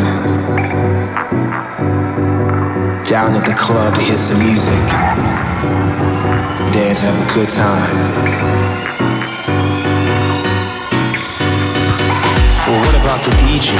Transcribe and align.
out 0.00 0.22
tonight. 0.24 1.04
Down 3.04 3.34
at 3.34 3.44
the 3.44 3.54
club 3.54 3.94
to 3.94 4.00
hear 4.00 4.16
some 4.16 4.38
music. 4.38 4.72
Dance, 6.72 7.02
and 7.02 7.14
have 7.14 7.20
a 7.20 7.26
good 7.34 7.48
time. 7.48 7.96
Well, 12.66 12.80
what 12.80 12.94
about 13.02 13.20
the 13.24 13.32
DJ? 13.42 13.76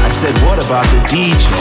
I 0.00 0.10
said, 0.10 0.34
what 0.46 0.58
about 0.64 0.86
the 0.94 1.00
DJ? 1.12 1.52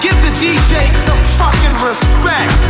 Give 0.00 0.16
the 0.22 0.32
DJ 0.38 0.88
some 0.88 1.18
fucking 1.38 1.74
respect. 1.88 2.60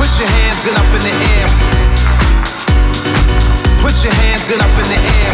Put 0.00 0.10
your 0.18 0.28
hands 0.28 0.66
in 0.66 1.02
the 1.02 1.14
air. 1.32 1.48
Put 3.80 4.04
your 4.04 4.12
hands 4.12 4.50
it 4.50 4.60
up 4.60 4.78
in 4.78 4.86
the 4.88 4.98
air. 5.18 5.32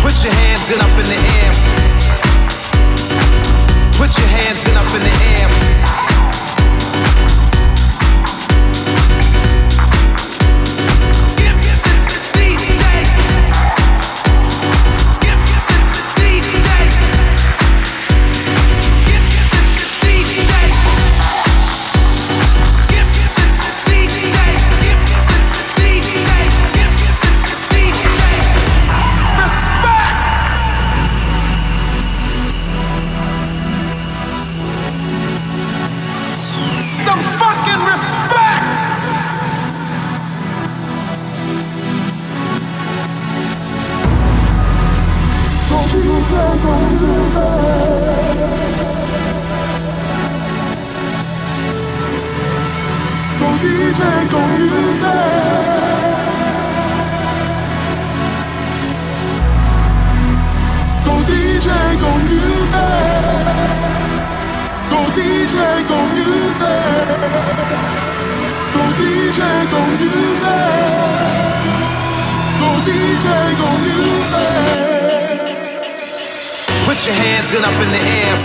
Put 0.00 0.14
your 0.24 0.32
hands 0.32 0.70
it 0.70 0.80
up 0.80 0.98
in 0.98 1.04
the 1.04 1.18
air. 1.36 1.52
Put 3.98 4.16
your 4.16 4.28
hands 4.28 4.66
it 4.66 4.76
up 4.76 4.94
in 4.94 5.02
the 5.02 5.14
air. 5.34 5.48
Hands 77.14 77.54
and 77.54 77.64
up 77.64 77.80
in 77.82 77.88
the 77.88 78.02
air. 78.20 78.36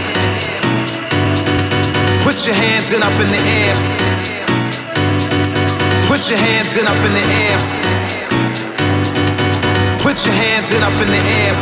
Put 2.22 2.46
your 2.46 2.56
hands 2.56 2.94
in 2.94 3.02
the 3.32 3.40
air. 3.40 3.76
Put 6.08 6.30
your 6.30 6.38
hands 6.38 6.78
and 6.78 6.88
up 6.88 7.04
in 7.06 7.12
the 7.16 7.24
air. 7.42 7.58
Put 10.04 10.26
your 10.26 10.36
hands 10.36 10.72
and 10.74 10.84
up 10.84 11.00
in 11.02 11.10
the 11.10 11.22
air. 11.40 11.56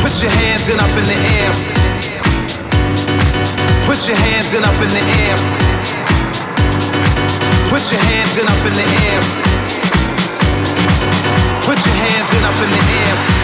Put 0.00 0.22
your 0.22 0.30
hands 0.30 0.68
in 0.68 0.78
up 0.78 0.96
in 1.00 1.04
the 1.10 1.18
air. 1.36 1.52
Put 3.86 4.06
your 4.06 4.16
hands 4.16 4.54
and 4.54 4.64
up 4.64 4.80
in 4.82 4.90
the 4.90 5.00
air. 5.00 5.65
Put 7.68 7.82
your 7.92 8.00
hands 8.00 8.36
in 8.38 8.46
up 8.46 8.66
in 8.66 8.72
the 8.72 8.86
air. 9.06 9.20
Put 11.62 11.78
your 11.84 11.94
hands 11.94 12.30
in 12.34 12.42
up 12.44 12.58
in 12.62 12.70
the 12.70 12.82
air. 13.02 13.36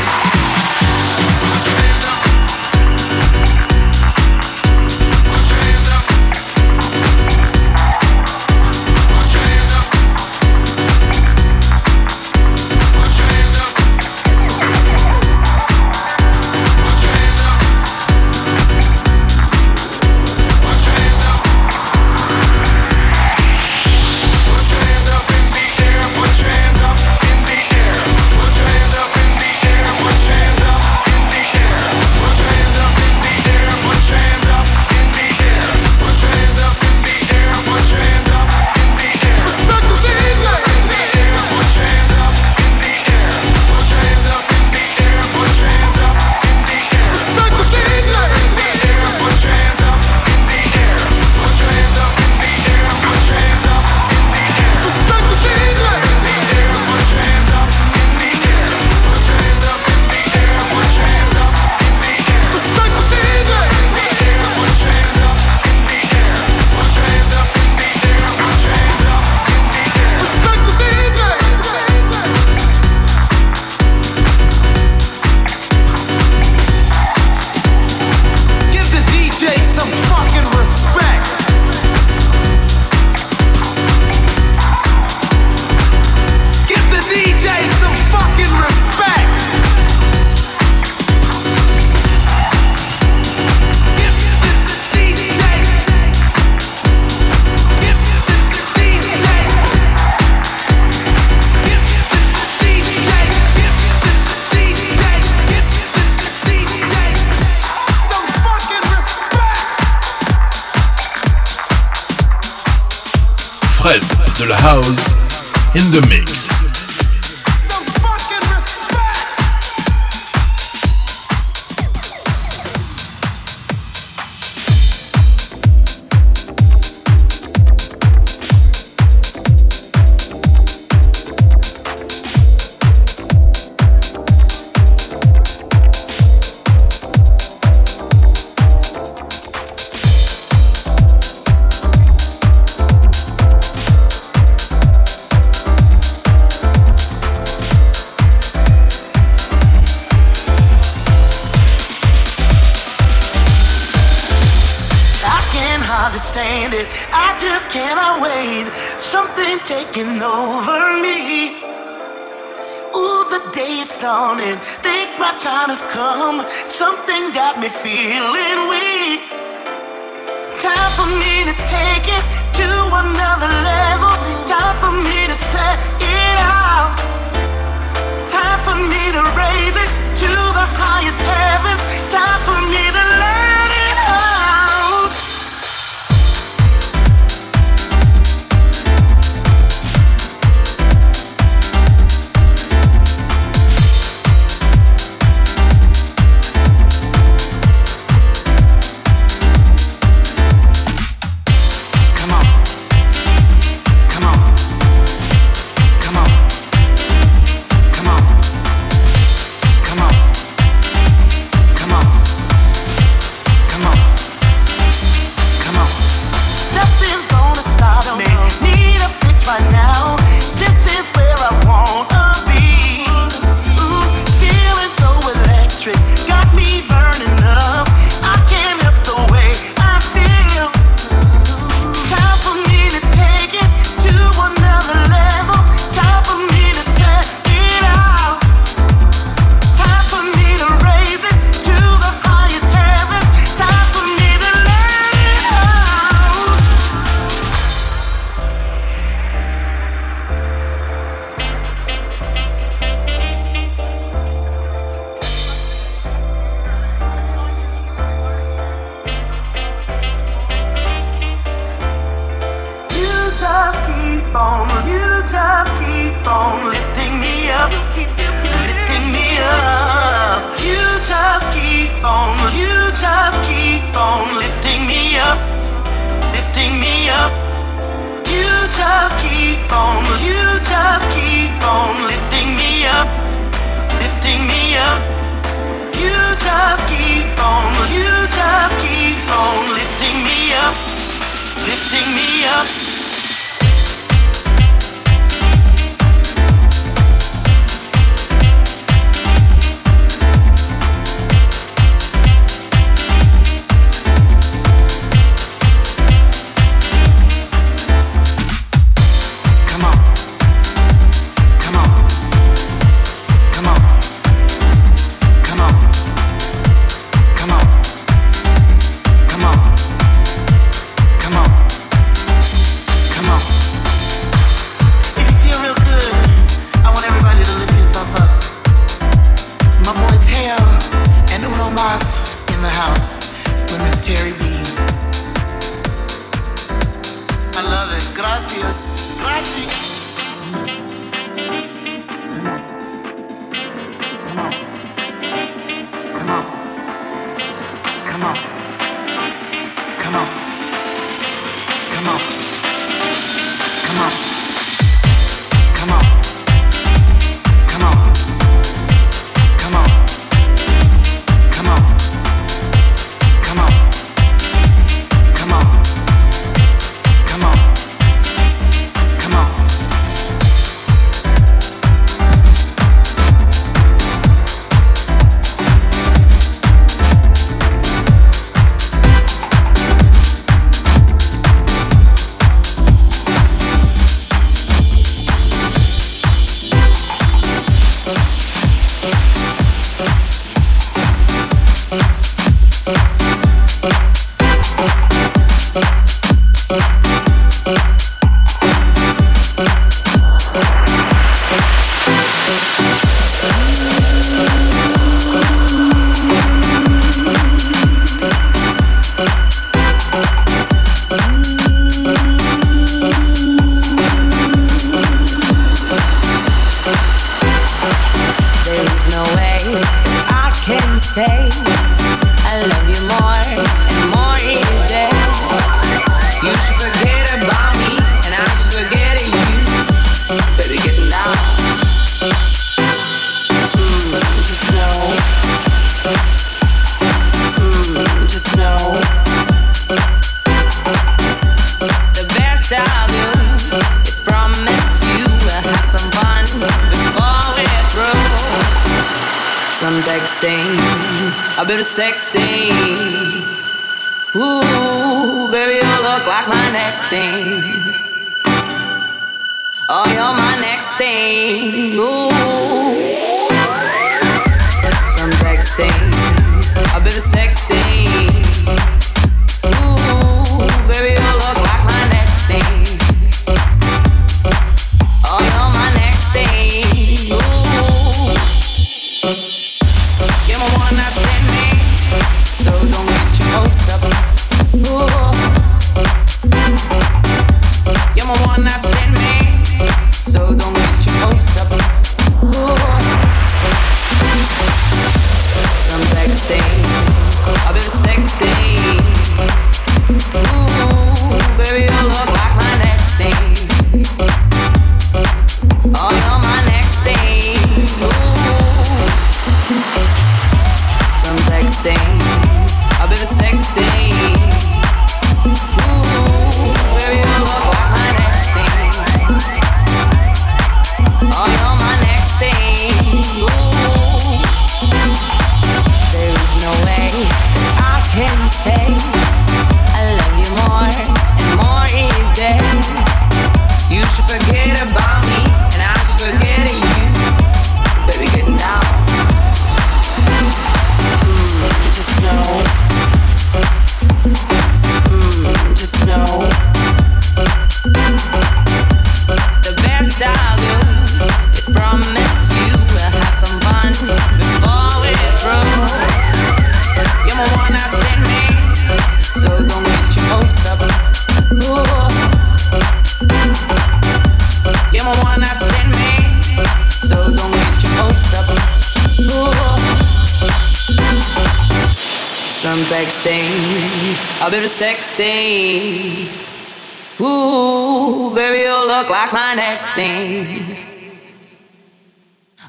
Say 421.14 421.71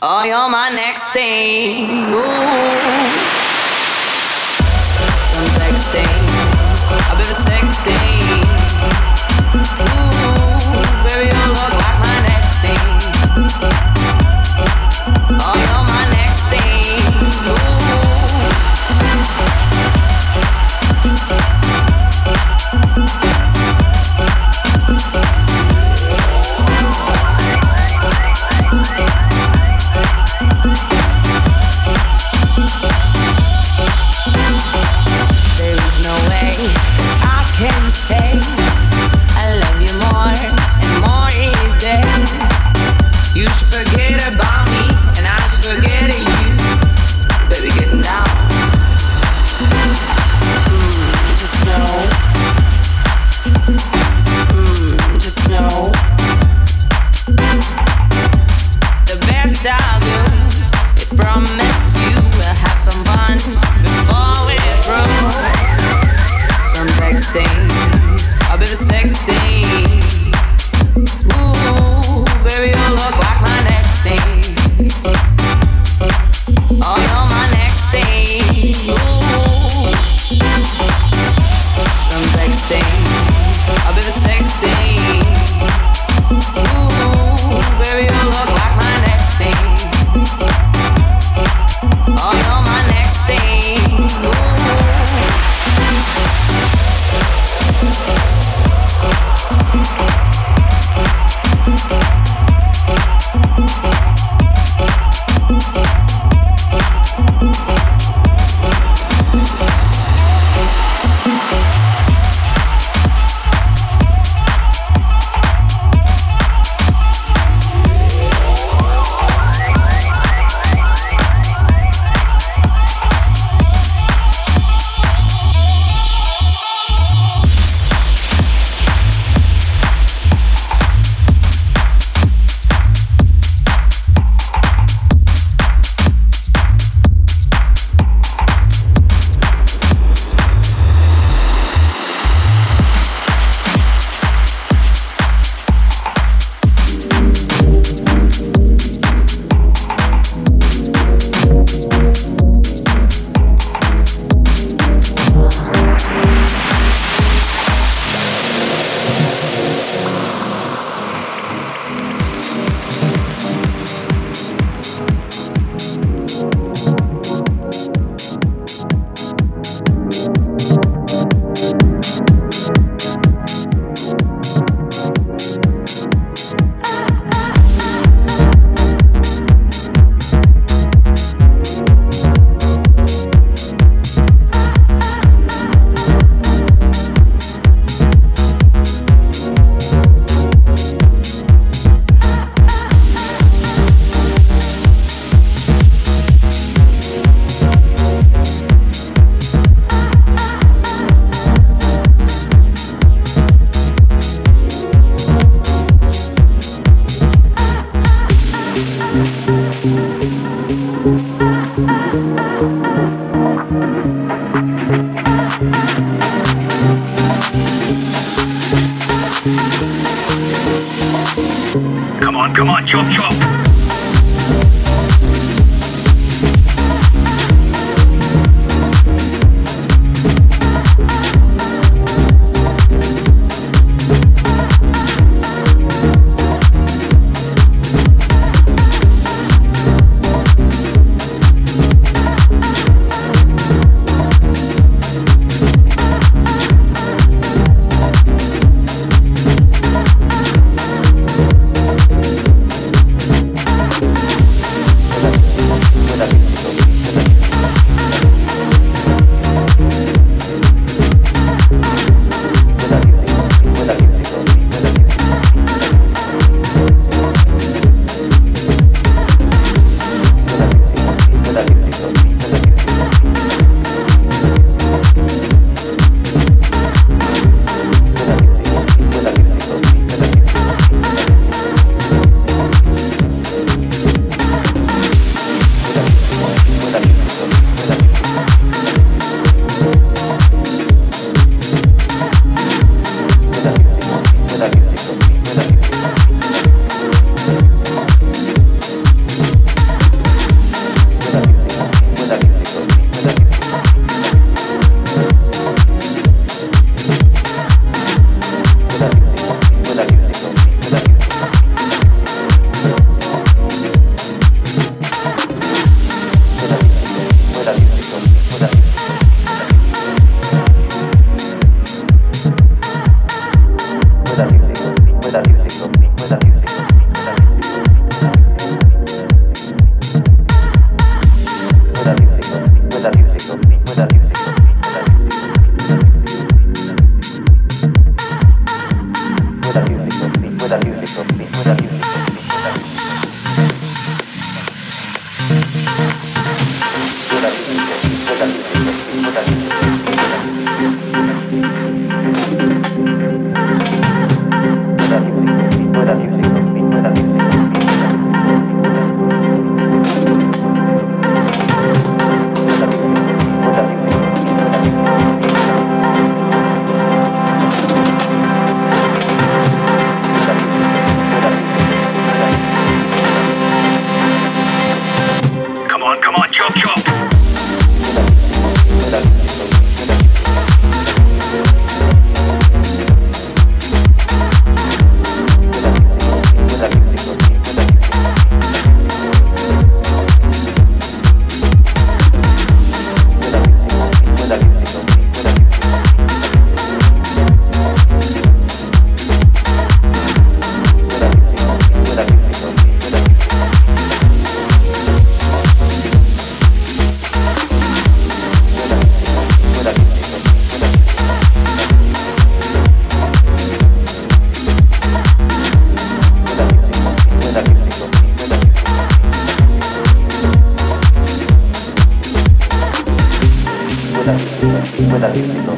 Oh, 0.06 0.22
you're 0.26 0.50
my 0.50 0.70
next 0.70 1.12
thing. 1.12 2.14
Ooh. 2.14 2.20
I'm 5.32 5.48
flexing. 5.56 6.04
I've 7.08 7.16
been 7.16 7.32
sexting. 7.32 8.44
Ooh, 9.80 10.60
baby, 11.08 11.32
you 11.32 11.48
look 11.48 11.72
like 11.80 12.00
my 12.04 12.20
next 12.28 12.60
thing. 12.60 12.84
Oh, 15.40 15.56
you're 15.56 15.88
my 15.88 16.04
next 16.12 16.52
thing. 16.52 17.00
Ooh. 17.48 17.64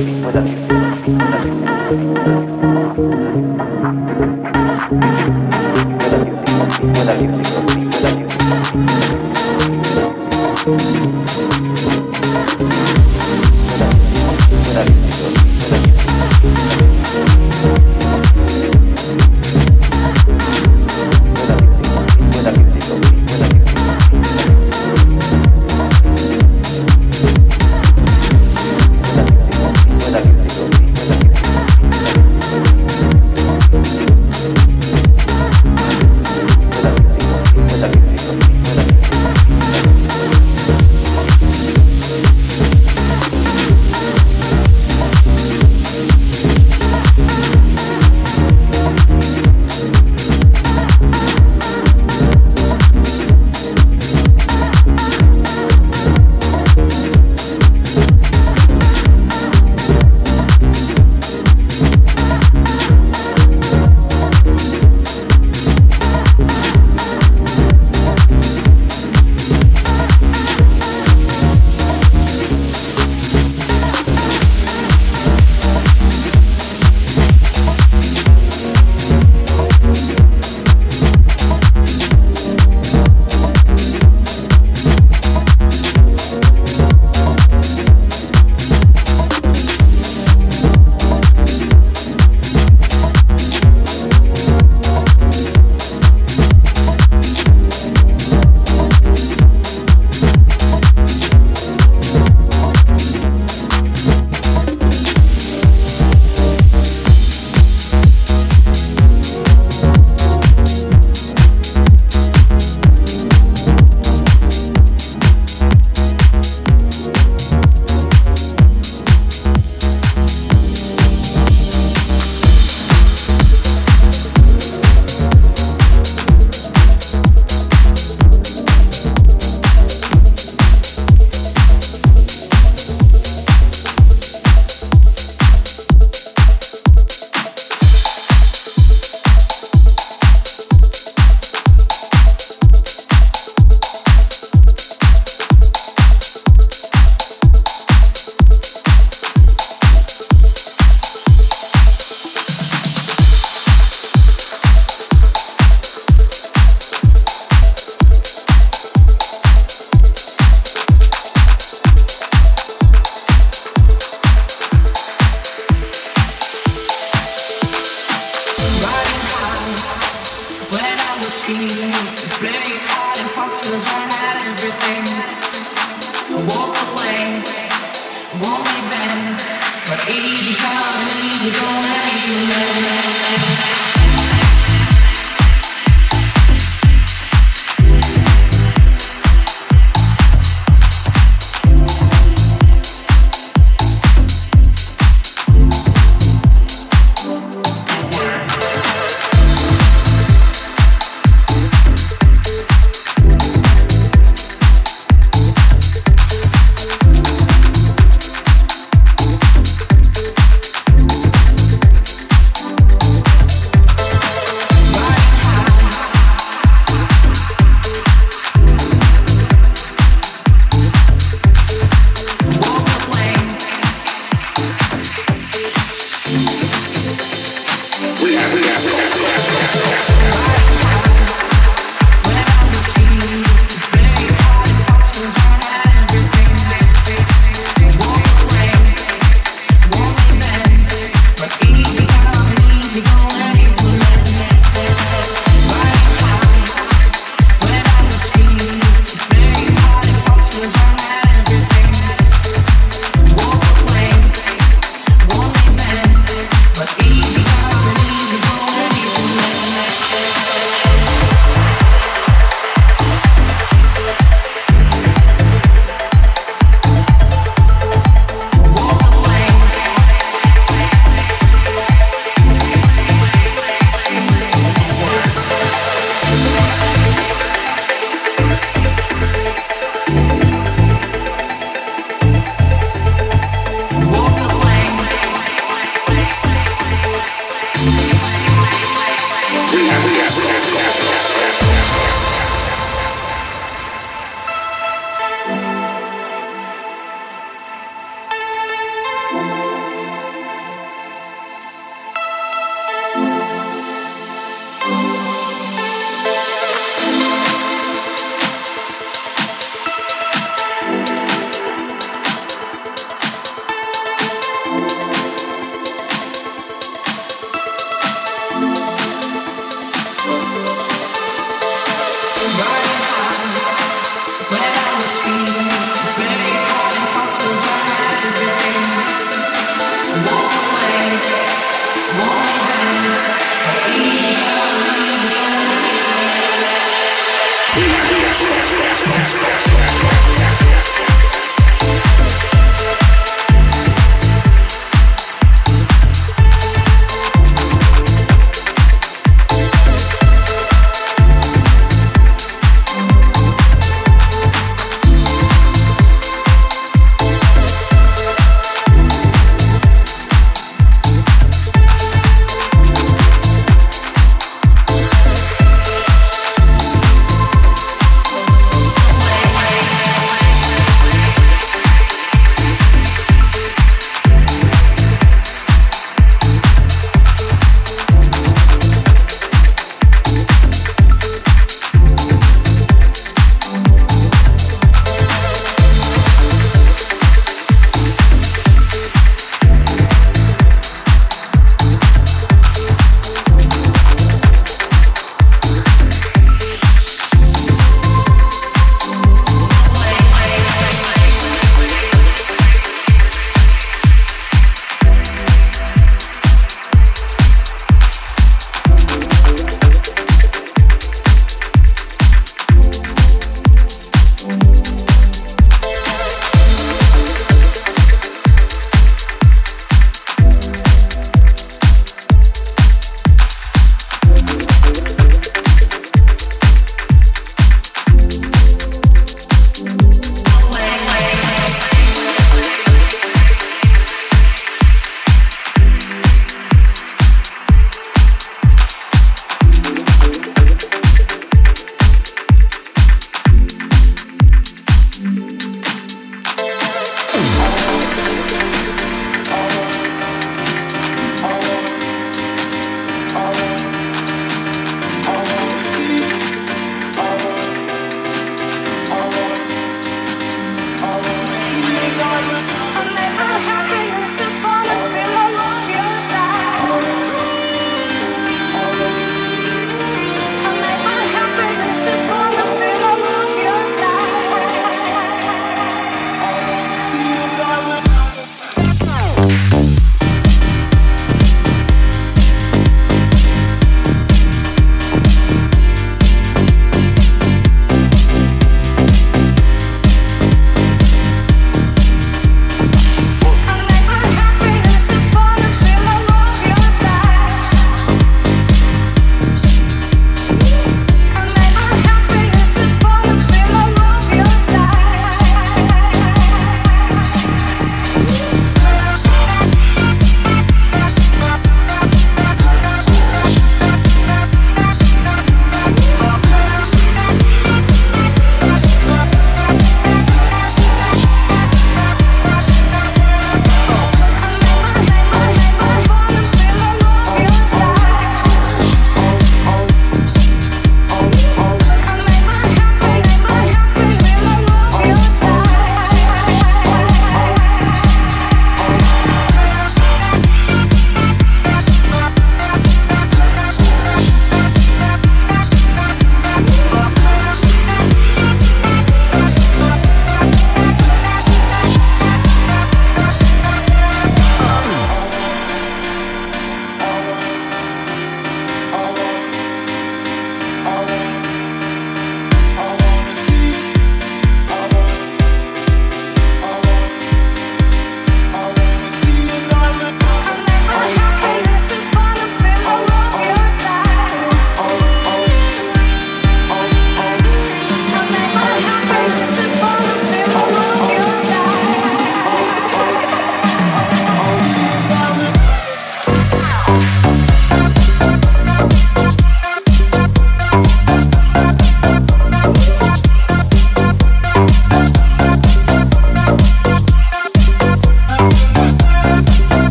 50 0.00 0.49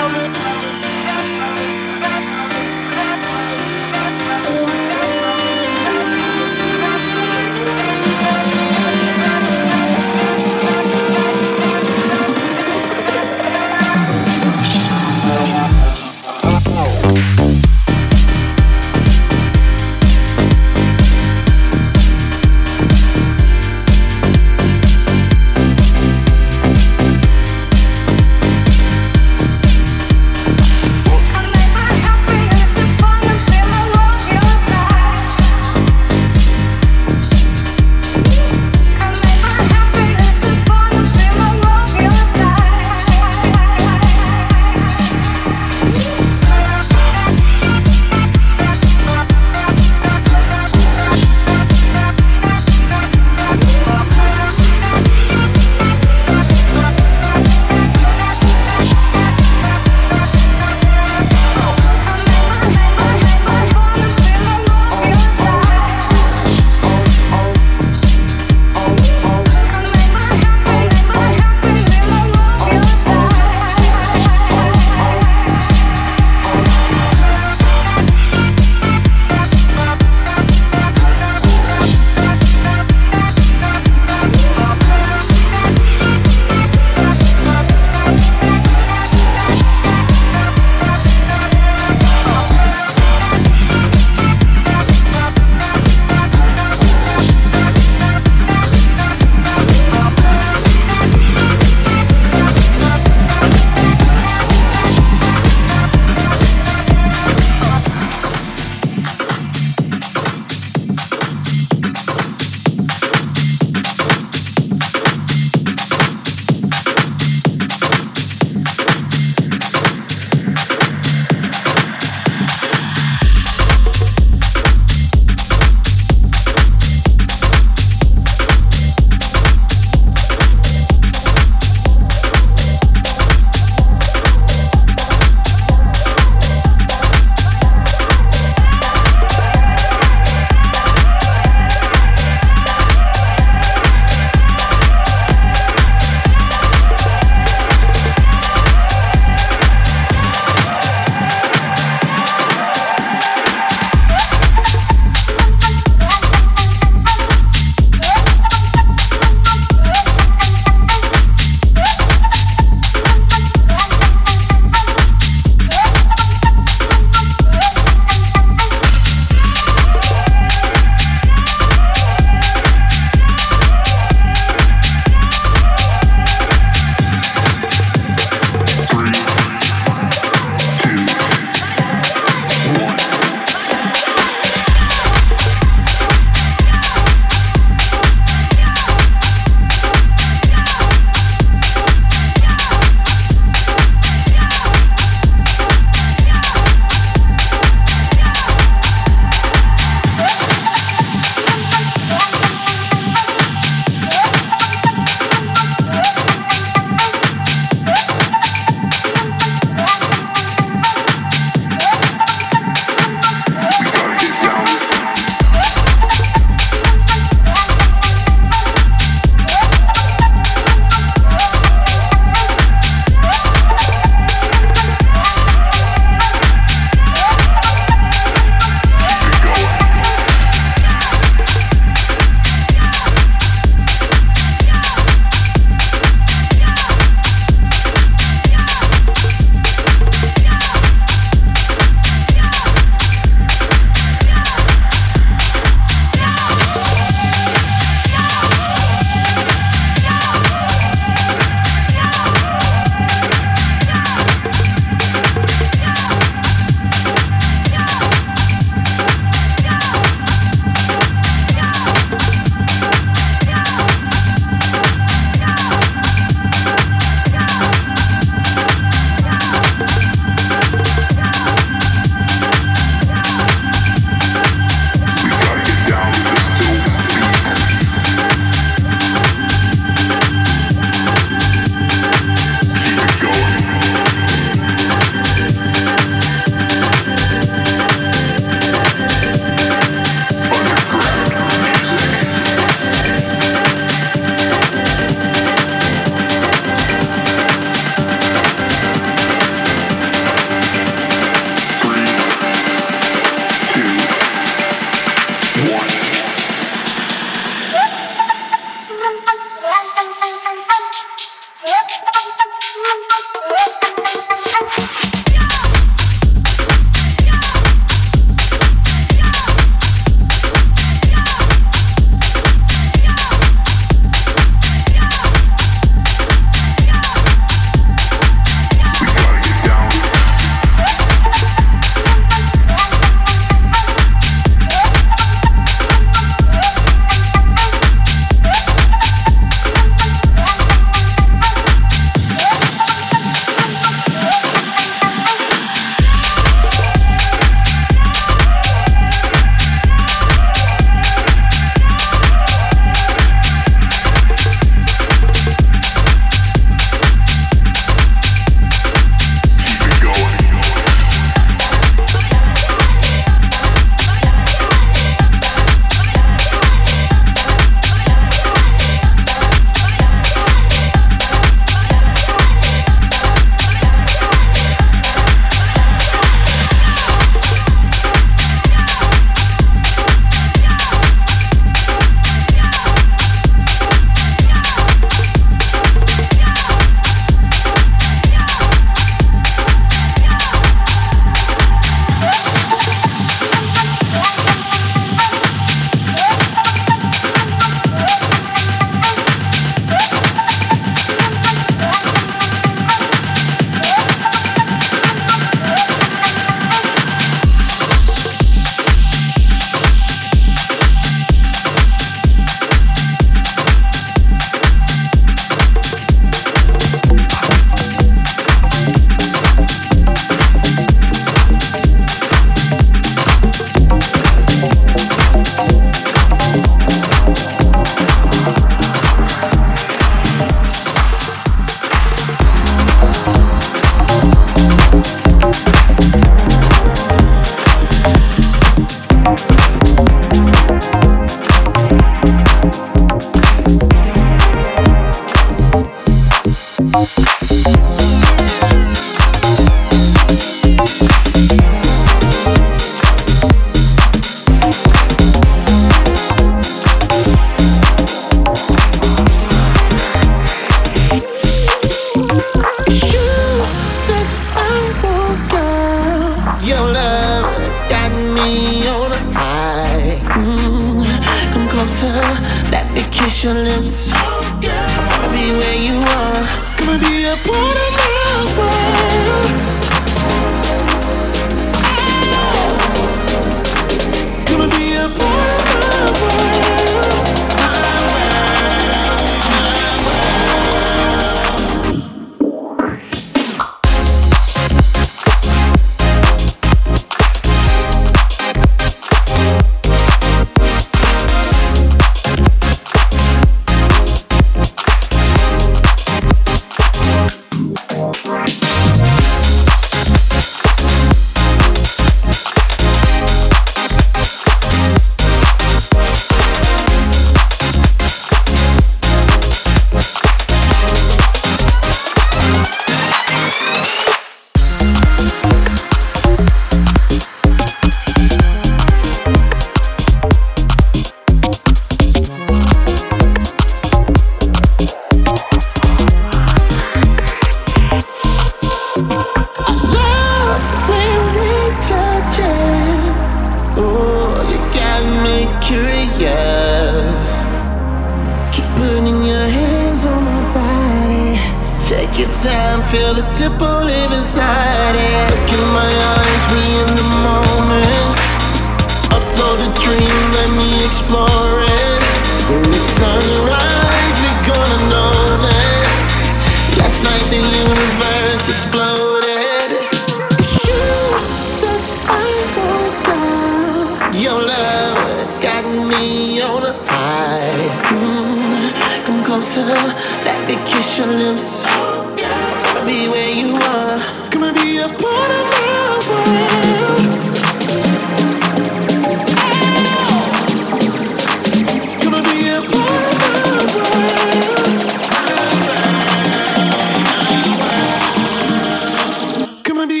thousand. 0.00 0.49